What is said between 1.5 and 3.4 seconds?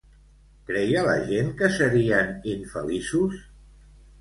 que serien infeliços?